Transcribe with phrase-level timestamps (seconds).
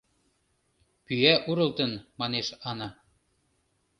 [1.05, 2.89] —Пӱя урылтын,— манеш Ана.